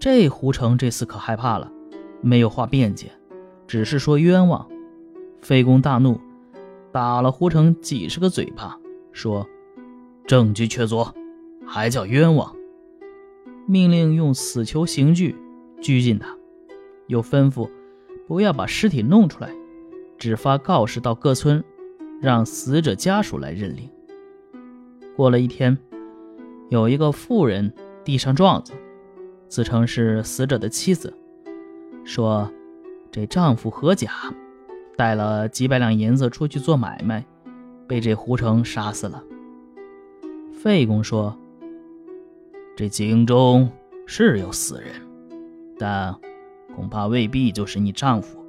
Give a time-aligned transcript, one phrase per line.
[0.00, 1.72] 这胡成这次可害怕了，
[2.20, 3.10] 没有话辩解，
[3.66, 4.68] 只是说冤枉。
[5.40, 6.20] 费公大怒，
[6.92, 8.78] 打了胡成几十个嘴巴，
[9.12, 9.46] 说
[10.26, 11.12] ：“证据确凿，
[11.66, 12.54] 还叫冤枉！”
[13.66, 15.36] 命令用死囚刑具
[15.80, 16.36] 拘禁他，
[17.06, 17.68] 又吩咐
[18.26, 19.50] 不要把尸体弄出来，
[20.16, 21.62] 只发告示到各村，
[22.20, 23.90] 让死者家属来认领。
[25.16, 25.76] 过了一天，
[26.68, 27.72] 有一个妇人
[28.04, 28.72] 递上状子。
[29.48, 31.12] 自称是死者的妻子，
[32.04, 32.50] 说
[33.10, 34.10] 这丈夫何甲
[34.96, 37.24] 带了几百两银子出去做买卖，
[37.86, 39.24] 被这胡成杀死了。
[40.52, 41.36] 费公说
[42.76, 43.70] ：“这井中
[44.06, 44.90] 是有死人，
[45.78, 46.14] 但
[46.74, 48.44] 恐怕未必就是你丈夫。”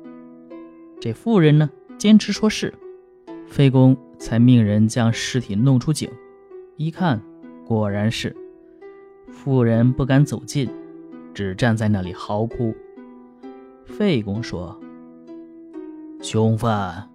[0.99, 2.73] 这妇人呢，坚持说是。
[3.47, 6.09] 费公才命人将尸体弄出井，
[6.75, 7.21] 一看，
[7.65, 8.35] 果然是。
[9.31, 10.69] 妇人不敢走近。
[11.39, 12.75] 只站在那里嚎哭。
[13.85, 14.77] 费公说
[16.21, 17.09] ：“凶犯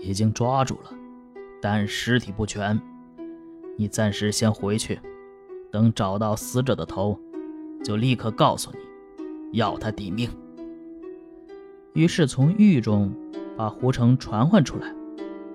[0.00, 0.90] 已经抓住了，
[1.60, 2.80] 但尸体不全。
[3.76, 4.98] 你暂时先回去，
[5.70, 7.20] 等找到死者的头，
[7.84, 10.30] 就立刻告诉你，要他抵命。”
[11.92, 13.12] 于是从狱中
[13.54, 14.90] 把胡成传唤出来，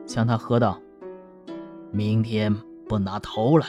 [0.05, 0.79] 向他喝道
[1.89, 2.55] ：“明天
[2.87, 3.65] 不拿头来，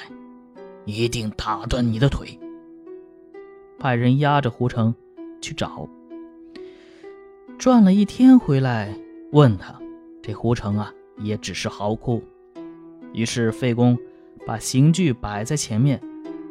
[0.84, 2.38] 一定打断你的腿。”
[3.84, 4.94] 派人押着胡成
[5.42, 5.86] 去找，
[7.58, 8.98] 转了一天回来，
[9.30, 9.78] 问他，
[10.22, 12.22] 这胡成啊也只是嚎哭。
[13.12, 13.98] 于是费公
[14.46, 16.00] 把刑具摆在前面，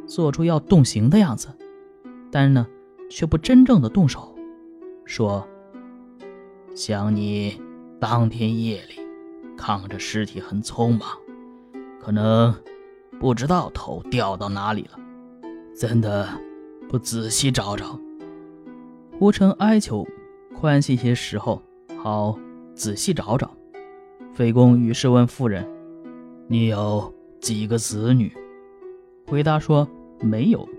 [0.06, 1.48] 做出要动刑的样子，
[2.31, 2.67] 但是呢，
[3.09, 4.36] 却不真正的动手，
[5.03, 5.47] 说
[6.75, 7.59] ：“想你
[8.00, 9.00] 当天夜里
[9.58, 11.09] 扛着尸体很匆忙，
[12.00, 12.53] 可能
[13.20, 15.00] 不知道头掉到哪里了，
[15.75, 16.30] 真的。”
[16.94, 18.00] 不仔细找找，
[19.18, 20.08] 胡成哀求
[20.56, 21.60] 宽限些时候，
[21.98, 22.38] 好
[22.76, 23.50] 仔细找找。
[24.31, 25.68] 费公于是问妇人
[26.48, 28.32] ：“你有几个子女？”
[29.26, 29.88] 回答说
[30.22, 30.70] ：“没有。”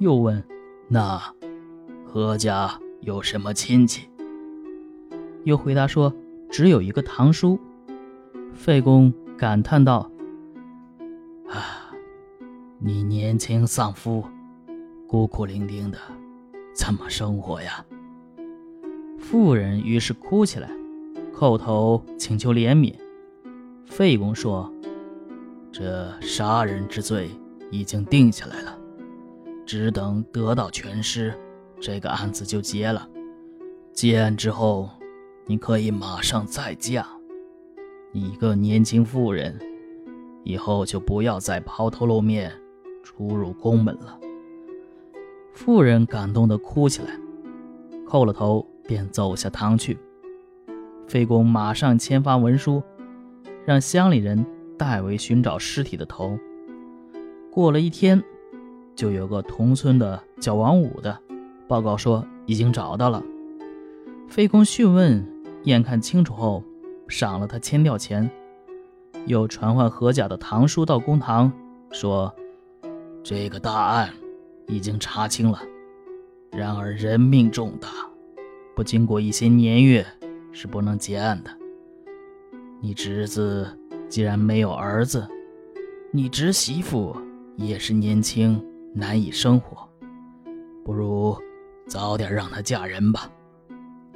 [0.00, 0.42] 又问
[0.90, 1.22] ：“那
[2.04, 4.08] 何家有什么亲戚？”
[5.46, 6.12] 又回答说
[6.50, 7.56] ：“只有一个堂叔。”
[8.54, 10.10] 费公感叹道
[11.48, 11.94] ：“啊，
[12.80, 14.24] 你年轻丧夫。”
[15.08, 15.96] 孤苦伶仃的，
[16.74, 17.82] 怎么生活呀？
[19.18, 20.68] 妇人于是哭起来，
[21.34, 22.94] 叩头请求怜悯。
[23.86, 24.70] 费公说
[25.72, 27.30] ：“这杀人之罪
[27.70, 28.78] 已经定下来了，
[29.64, 31.32] 只等得到全尸，
[31.80, 33.08] 这个案子就结了。
[33.94, 34.90] 结案之后，
[35.46, 37.06] 你可以马上再嫁。
[38.12, 39.58] 你一个年轻妇人，
[40.44, 42.52] 以后就不要再抛头露面，
[43.02, 44.20] 出入宫门了。”
[45.58, 47.08] 妇人感动的哭起来，
[48.06, 49.98] 叩了头，便走下堂去。
[51.08, 52.80] 费公马上签发文书，
[53.66, 54.46] 让乡里人
[54.78, 56.38] 代为寻找尸体的头。
[57.50, 58.22] 过了一天，
[58.94, 61.18] 就有个同村的叫王武的
[61.66, 63.20] 报告说已经找到了。
[64.28, 65.26] 费公讯问，
[65.64, 66.62] 验看清楚后，
[67.08, 68.30] 赏了他千吊钱，
[69.26, 71.52] 又传唤何甲的堂叔到公堂，
[71.90, 72.32] 说
[73.24, 74.08] 这个大案。
[74.68, 75.60] 已经查清了，
[76.52, 77.88] 然而人命重大，
[78.76, 80.06] 不经过一些年月
[80.52, 81.50] 是不能结案的。
[82.80, 83.66] 你侄子
[84.08, 85.26] 既然没有儿子，
[86.12, 87.16] 你侄媳妇
[87.56, 88.62] 也是年轻，
[88.94, 89.88] 难以生活，
[90.84, 91.36] 不如
[91.86, 93.28] 早点让她嫁人吧。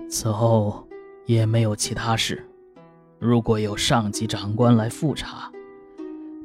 [0.08, 0.86] 此后
[1.24, 2.46] 也没有其他事，
[3.18, 5.50] 如果有上级长官来复查，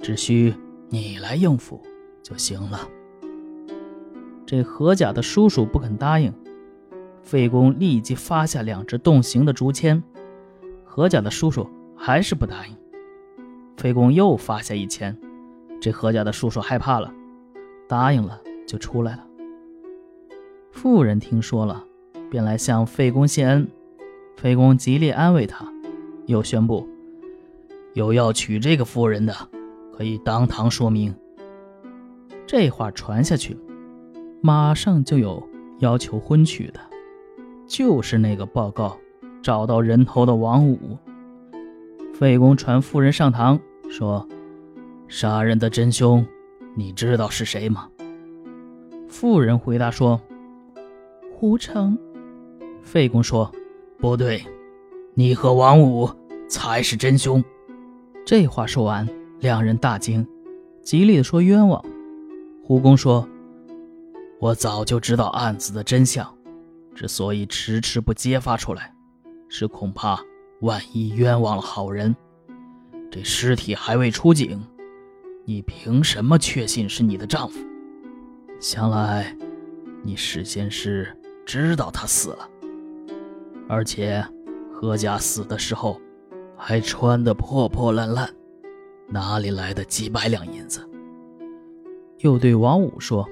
[0.02, 0.54] 只需
[0.88, 1.82] 你来应付
[2.24, 2.80] 就行了。
[4.48, 6.34] 这何甲的叔叔不肯答应，
[7.22, 10.02] 费公立即发下两只动刑的竹签。
[10.86, 12.74] 何甲的叔叔还是不答应，
[13.76, 15.16] 费公又发下一签，
[15.82, 17.14] 这何甲的叔叔害怕了，
[17.90, 19.28] 答应了就出来了。
[20.72, 21.84] 妇人听说了，
[22.32, 23.68] 便来向费公谢恩，
[24.38, 25.68] 费公极力安慰他，
[26.26, 26.88] 又宣布
[27.96, 29.36] 有要娶这个妇人的，
[29.92, 31.14] 可以当堂说明。
[32.46, 33.58] 这话传下去。
[34.48, 35.46] 马上就有
[35.80, 36.80] 要求婚娶的，
[37.68, 38.98] 就是那个报告
[39.42, 40.98] 找到人头的王五。
[42.14, 43.60] 费公传夫人上堂
[43.90, 44.26] 说
[45.10, 46.26] ：“杀人的真凶，
[46.76, 47.90] 你知道是谁吗？”
[49.10, 50.18] 妇人回答说
[51.36, 51.98] ：“胡成。”
[52.82, 53.52] 费公说
[54.00, 54.42] ：“不对，
[55.14, 56.10] 你和王五
[56.48, 57.44] 才是真凶。”
[58.26, 59.06] 这话说完，
[59.42, 60.26] 两人大惊，
[60.82, 61.84] 极力的说冤枉。
[62.64, 63.28] 胡公说。
[64.40, 66.32] 我早就知道案子的真相，
[66.94, 68.94] 之所以迟迟不揭发出来，
[69.50, 70.20] 是恐怕
[70.62, 72.16] 万一冤枉了好人。
[73.10, 74.64] 这尸体还未出警，
[75.44, 77.58] 你凭什么确信是你的丈夫？
[78.60, 79.36] 想来，
[80.04, 82.48] 你事先是知道他死了，
[83.68, 84.24] 而且
[84.72, 86.00] 何家死的时候
[86.56, 88.30] 还穿得破破烂烂，
[89.08, 90.88] 哪里来的几百两银子？
[92.20, 93.28] 又对王五说。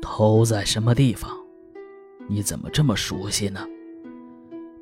[0.00, 1.30] 偷在什么地方？
[2.28, 3.66] 你怎么这么熟悉呢？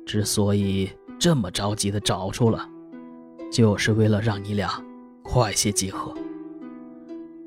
[0.05, 2.67] 之所以这么着急的找出了，
[3.51, 4.69] 就是为了让你俩
[5.23, 6.13] 快些集合。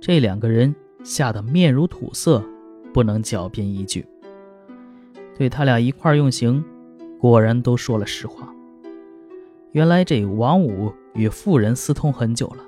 [0.00, 2.42] 这两个人吓得面如土色，
[2.92, 4.06] 不能狡辩一句。
[5.36, 6.64] 对他俩一块用刑，
[7.18, 8.52] 果然都说了实话。
[9.72, 12.64] 原来这王五与妇人私通很久了，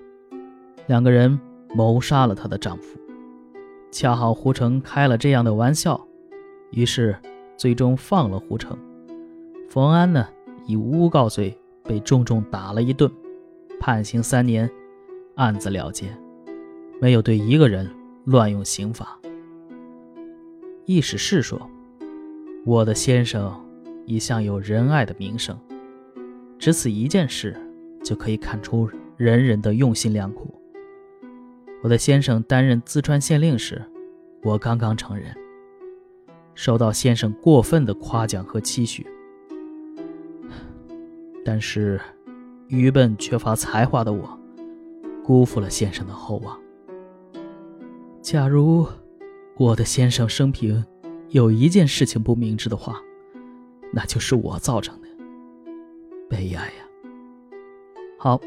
[0.87, 1.39] 两个人
[1.75, 2.99] 谋杀了他的丈夫。
[3.95, 6.05] 恰好胡成开了这样的玩笑，
[6.73, 7.17] 于是
[7.57, 8.77] 最终放了胡成。
[9.69, 10.27] 冯安呢，
[10.67, 13.09] 以诬告罪被重重打了一顿，
[13.79, 14.69] 判刑三年，
[15.37, 16.13] 案子了结，
[17.01, 17.89] 没有对一个人
[18.25, 19.17] 乱用刑法。
[20.87, 21.71] 易史是说
[22.67, 23.65] ：“我的先生
[24.07, 25.57] 一向有仁爱的名声，
[26.59, 27.55] 只此一件事
[28.03, 30.53] 就可以看出人人的用心良苦。”
[31.85, 33.85] 我的先生担任淄川县令时，
[34.43, 35.37] 我刚刚成人，
[36.55, 39.07] 受到先生过分的夸奖和期许，
[41.45, 42.01] 但是
[42.69, 44.41] 愚笨缺乏才华的我，
[45.23, 46.59] 辜负了先生的厚望。
[48.23, 48.89] 假如
[49.59, 50.83] 我的先生生平
[51.29, 52.99] 有一件事情不明智的话，
[53.93, 55.09] 那就是我造成的，
[56.31, 56.89] 悲哀呀！
[58.17, 58.41] 好。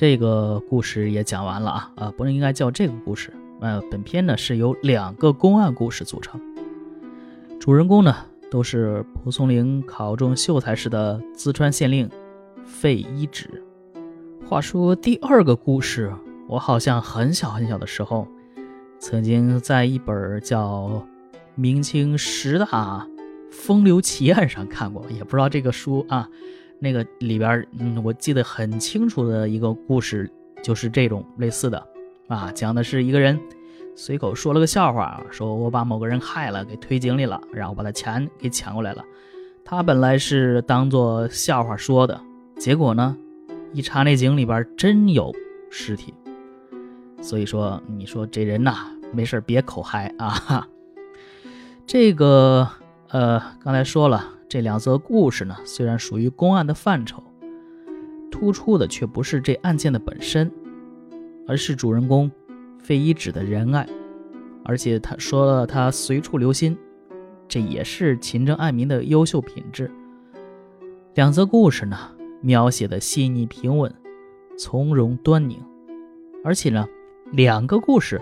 [0.00, 3.34] 这个故事也讲完了啊啊，不是应该叫这个故事？
[3.60, 6.40] 呃，本片呢是由两个公案故事组成，
[7.60, 8.16] 主人公呢
[8.50, 12.08] 都是蒲松龄考中秀才时的淄川县令
[12.64, 13.62] 费一指。
[14.48, 16.10] 话说第二个故事，
[16.48, 18.26] 我好像很小很小的时候，
[18.98, 21.04] 曾经在一本叫
[21.56, 23.06] 《明清十大
[23.50, 26.26] 风流奇案》上看过，也不知道这个书啊。
[26.80, 30.30] 那个里边，嗯，我记得很清楚的一个故事，
[30.62, 31.86] 就是这种类似的，
[32.26, 33.38] 啊，讲的是一个人
[33.94, 39.04] 随口说了个笑话，说我把某个人害了，给推井里了，然后把他钱给抢过来了。
[39.62, 42.18] 他本来是当做笑话说的，
[42.56, 43.16] 结果呢，
[43.74, 45.30] 一查那井里边真有
[45.70, 46.14] 尸体。
[47.20, 48.74] 所以说，你说这人呐，
[49.12, 50.66] 没事别口嗨啊。
[51.86, 52.66] 这个，
[53.10, 54.39] 呃，刚才说了。
[54.50, 57.22] 这两则故事呢，虽然属于公案的范畴，
[58.32, 60.50] 突出的却不是这案件的本身，
[61.46, 62.28] 而是主人公
[62.80, 63.88] 费一指的仁爱。
[64.64, 66.76] 而且他说了，他随处留心，
[67.46, 69.88] 这也是勤政爱民的优秀品质。
[71.14, 71.96] 两则故事呢，
[72.40, 73.94] 描写的细腻平稳，
[74.58, 75.62] 从容端宁，
[76.42, 76.84] 而且呢，
[77.30, 78.20] 两个故事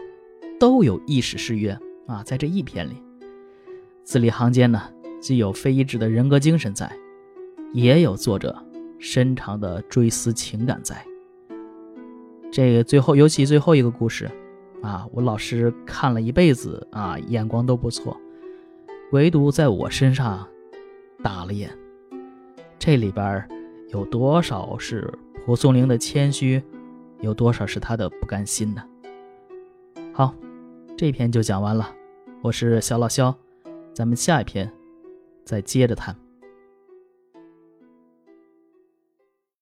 [0.60, 1.70] 都有意史誓约
[2.06, 3.02] 啊，在这一篇里，
[4.04, 4.90] 字里行间呢。
[5.20, 6.90] 既有非一致的人格精神在，
[7.72, 8.56] 也有作者
[8.98, 11.04] 深长的追思情感在。
[12.50, 14.30] 这个最后，尤其最后一个故事，
[14.82, 18.16] 啊，我老师看了一辈子啊，眼光都不错，
[19.12, 20.48] 唯独在我身上
[21.22, 21.70] 打了眼。
[22.78, 23.46] 这里边
[23.88, 25.12] 有多少是
[25.44, 26.62] 蒲松龄的谦虚，
[27.20, 28.82] 有多少是他的不甘心呢？
[30.12, 30.34] 好，
[30.96, 31.92] 这篇就讲完了。
[32.40, 33.34] 我是小老肖，
[33.92, 34.72] 咱们下一篇。
[35.48, 36.14] 再接着谈。